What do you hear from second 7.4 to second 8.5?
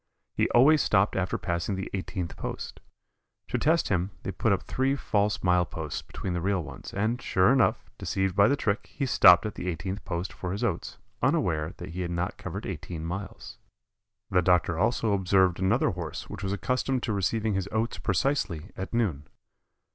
enough, deceived by